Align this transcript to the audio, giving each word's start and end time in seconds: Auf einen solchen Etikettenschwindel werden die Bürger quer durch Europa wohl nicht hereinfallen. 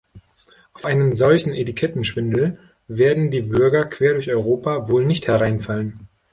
Auf 0.73 0.85
einen 0.85 1.13
solchen 1.13 1.53
Etikettenschwindel 1.53 2.57
werden 2.87 3.29
die 3.29 3.43
Bürger 3.43 3.85
quer 3.85 4.13
durch 4.13 4.31
Europa 4.31 4.89
wohl 4.89 5.05
nicht 5.05 5.27
hereinfallen. 5.27 6.07